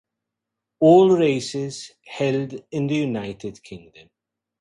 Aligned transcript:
All 0.79 1.15
races 1.15 1.91
held 2.07 2.55
in 2.71 2.89
United 2.89 3.61
Kingdom. 3.61 4.09